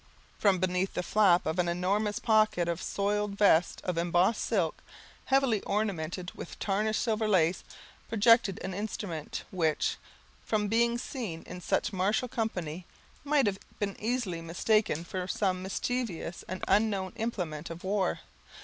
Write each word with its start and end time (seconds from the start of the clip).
From 0.39 0.57
beneath 0.57 0.95
the 0.95 1.03
flap 1.03 1.45
of 1.45 1.59
an 1.59 1.69
enormous 1.69 2.17
pocket 2.17 2.67
of 2.67 2.79
a 2.79 2.83
soiled 2.83 3.37
vest 3.37 3.81
of 3.83 3.99
embossed 3.99 4.43
silk, 4.43 4.81
heavily 5.25 5.61
ornamented 5.61 6.31
with 6.33 6.57
tarnished 6.57 6.99
silver 7.03 7.27
lace, 7.27 7.63
projected 8.09 8.59
an 8.63 8.73
instrument, 8.73 9.43
which, 9.51 9.97
from 10.43 10.67
being 10.67 10.97
seen 10.97 11.43
in 11.43 11.61
such 11.61 11.93
martial 11.93 12.27
company, 12.27 12.87
might 13.23 13.45
have 13.45 13.59
been 13.77 13.95
easily 13.99 14.41
mistaken 14.41 15.03
for 15.03 15.27
some 15.27 15.61
mischievous 15.61 16.43
and 16.47 16.63
unknown 16.67 17.13
implement 17.17 17.69
of 17.69 17.83
war. 17.83 18.21